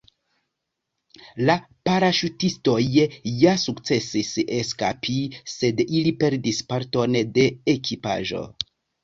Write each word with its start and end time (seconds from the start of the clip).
La 1.49 1.55
paraŝutistoj 1.89 2.79
ja 3.41 3.53
sukcesis 3.65 4.33
eskapi, 4.61 5.19
sed 5.59 5.85
ili 6.01 6.15
perdis 6.25 6.65
parton 6.73 7.21
de 7.39 7.47
ekipaĵo. 7.77 8.43